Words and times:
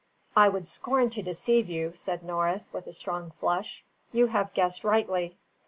"I 0.35 0.49
would 0.49 0.67
scorn 0.67 1.11
to 1.11 1.21
deceive 1.21 1.69
you," 1.69 1.91
said 1.93 2.23
Norris, 2.23 2.73
with 2.73 2.87
a 2.87 2.91
strong 2.91 3.33
flush, 3.39 3.85
"you 4.11 4.25
have 4.25 4.51
guessed 4.55 4.83
rightly. 4.83 5.37